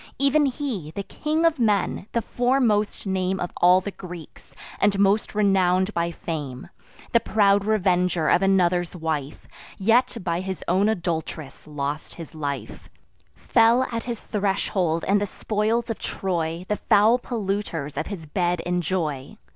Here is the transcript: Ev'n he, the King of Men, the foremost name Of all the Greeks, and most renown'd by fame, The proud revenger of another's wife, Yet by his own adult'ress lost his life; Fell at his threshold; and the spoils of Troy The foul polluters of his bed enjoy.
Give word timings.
Ev'n 0.19 0.47
he, 0.47 0.89
the 0.89 1.03
King 1.03 1.45
of 1.45 1.59
Men, 1.59 2.07
the 2.13 2.23
foremost 2.23 3.05
name 3.05 3.39
Of 3.39 3.51
all 3.57 3.81
the 3.81 3.91
Greeks, 3.91 4.55
and 4.79 4.97
most 4.97 5.35
renown'd 5.35 5.93
by 5.93 6.09
fame, 6.09 6.69
The 7.11 7.19
proud 7.19 7.65
revenger 7.65 8.27
of 8.27 8.41
another's 8.41 8.95
wife, 8.95 9.47
Yet 9.77 10.17
by 10.23 10.39
his 10.39 10.63
own 10.67 10.87
adult'ress 10.89 11.67
lost 11.67 12.15
his 12.15 12.33
life; 12.33 12.89
Fell 13.35 13.83
at 13.91 14.05
his 14.05 14.23
threshold; 14.23 15.05
and 15.07 15.21
the 15.21 15.27
spoils 15.27 15.91
of 15.91 15.99
Troy 15.99 16.65
The 16.67 16.77
foul 16.77 17.19
polluters 17.19 17.95
of 17.95 18.07
his 18.07 18.25
bed 18.25 18.59
enjoy. 18.61 19.37